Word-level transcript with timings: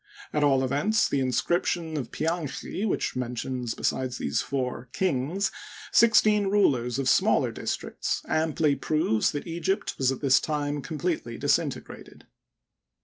At 0.33 0.43
all 0.43 0.63
events, 0.63 1.07
the 1.07 1.19
inscription 1.19 1.95
of 1.95 2.09
Pianchi, 2.11 2.87
which 2.87 3.15
mentions 3.15 3.75
besides 3.75 4.17
these 4.17 4.41
four 4.41 4.89
"kings 4.93 5.51
six 5.91 6.23
teen 6.23 6.47
rulers 6.47 6.97
of 6.97 7.07
smaller 7.07 7.51
districts, 7.51 8.23
amply 8.27 8.75
proves 8.75 9.31
that 9.31 9.45
Egypt 9.45 9.93
was 9.99 10.11
at 10.11 10.19
this 10.21 10.39
time 10.39 10.81
completely 10.81 11.37
disint 11.37 11.77
elated. 11.77 12.25